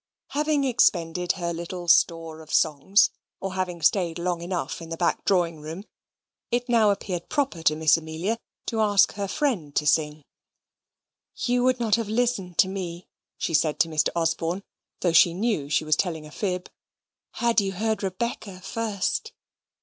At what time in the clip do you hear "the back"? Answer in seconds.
4.89-5.23